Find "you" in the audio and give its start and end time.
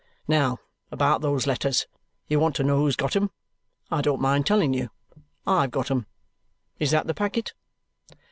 2.27-2.39, 4.73-4.89